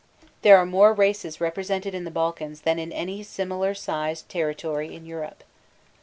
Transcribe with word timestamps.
There 0.41 0.57
are 0.57 0.65
more 0.65 0.93
races 0.95 1.39
represented 1.39 1.93
in 1.93 2.05
the 2.05 2.09
Balkans 2.09 2.61
than 2.61 2.79
in 2.79 2.91
any 2.91 3.21
similar 3.21 3.75
sized 3.75 4.27
territory 4.29 4.95
in 4.95 5.05
Europe. 5.05 5.43